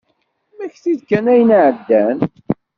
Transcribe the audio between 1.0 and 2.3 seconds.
kan ayen iɛeddan.